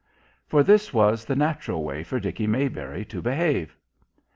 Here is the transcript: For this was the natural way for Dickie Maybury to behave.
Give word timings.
For 0.47 0.63
this 0.63 0.91
was 0.91 1.25
the 1.25 1.35
natural 1.35 1.83
way 1.83 2.03
for 2.03 2.19
Dickie 2.19 2.47
Maybury 2.47 3.05
to 3.05 3.21
behave. 3.21 3.77